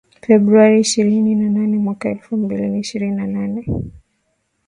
[0.25, 3.65] Februari ishirini na nane mwaka elfu mbili na ishirini na nane